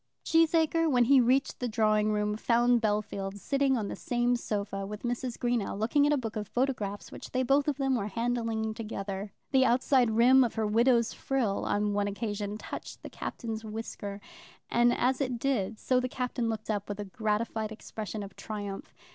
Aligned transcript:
Cheesacre, 0.25 0.89
when 0.89 1.03
he 1.03 1.21
reached 1.21 1.59
the 1.59 1.67
drawing 1.67 2.11
room, 2.11 2.35
found 2.35 2.81
Bellfield 2.81 3.37
sitting 3.37 3.77
on 3.77 3.87
the 3.87 3.95
same 3.95 4.35
sofa 4.35 4.83
with 4.83 5.03
Mrs. 5.03 5.37
Greenow 5.37 5.77
looking 5.77 6.07
at 6.07 6.11
a 6.11 6.17
book 6.17 6.35
of 6.35 6.47
photographs 6.47 7.11
which 7.11 7.29
they 7.29 7.43
both 7.43 7.67
of 7.67 7.77
them 7.77 7.93
were 7.93 8.07
handling 8.07 8.73
together. 8.73 9.31
The 9.51 9.63
outside 9.63 10.09
rim 10.09 10.43
of 10.43 10.55
her 10.55 10.65
widow's 10.65 11.13
frill 11.13 11.65
on 11.65 11.93
one 11.93 12.07
occasion 12.07 12.57
touched 12.57 13.03
the 13.03 13.11
Captain's 13.11 13.63
whisker, 13.63 14.19
and 14.71 14.91
as 14.91 15.21
it 15.21 15.37
did 15.37 15.77
so 15.77 15.99
the 15.99 16.09
Captain 16.09 16.49
looked 16.49 16.71
up 16.71 16.89
with 16.89 16.99
a 16.99 17.05
gratified 17.05 17.71
expression 17.71 18.23
of 18.23 18.35
triumph. 18.35 18.95